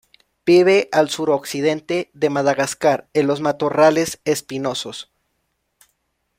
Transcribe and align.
Vive 0.47 0.89
al 0.91 1.11
suroccidente 1.11 2.09
de 2.15 2.31
Madagascar, 2.31 3.07
en 3.13 3.27
los 3.27 3.39
matorrales 3.39 4.19
espinosos. 4.25 5.11